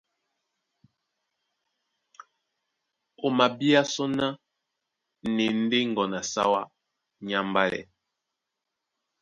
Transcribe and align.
O 3.25 3.27
mabíá 3.37 3.81
sɔ́ 3.93 4.07
ná 4.17 4.27
na 5.33 5.43
e 5.49 5.57
ndé 5.63 5.77
ŋgɔn 5.91 6.11
a 6.19 6.21
sáwá 6.31 6.61
nyá 7.25 7.39
mbálɛ. 7.49 7.79